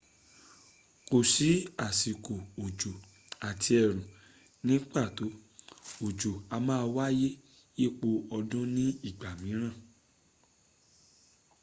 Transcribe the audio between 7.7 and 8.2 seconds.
yípo